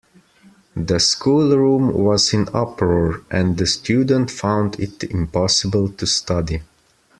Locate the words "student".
3.67-4.31